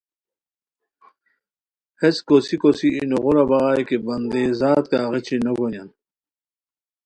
[1.99, 5.89] ہیس کوسی کوسی ای نوغورا بغائے کی بندہی زاد کا غیچی نوگونیان